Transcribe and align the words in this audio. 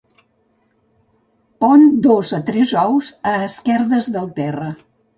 Pon 1.61 1.85
dos 2.07 2.33
a 2.39 2.41
tres 2.49 2.75
ous 2.87 3.13
a 3.33 3.37
esquerdes 3.53 4.13
del 4.17 4.35
terra. 4.43 4.77